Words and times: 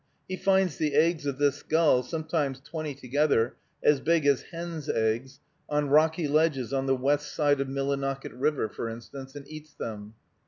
He 0.27 0.35
finds 0.35 0.77
the 0.77 0.95
eggs 0.95 1.27
of 1.27 1.37
this 1.37 1.61
gull, 1.61 2.01
sometimes 2.01 2.59
twenty 2.59 2.95
together, 2.95 3.53
as 3.83 3.99
big 3.99 4.25
as 4.25 4.41
hen's 4.49 4.89
eggs, 4.89 5.39
on 5.69 5.89
rocky 5.89 6.27
ledges 6.27 6.73
on 6.73 6.87
the 6.87 6.95
west 6.95 7.31
side 7.35 7.61
of 7.61 7.67
Millinocket 7.69 8.31
River, 8.33 8.67
for 8.67 8.89
instance, 8.89 9.35
and 9.35 9.47
eats 9.47 9.75
them. 9.75 10.15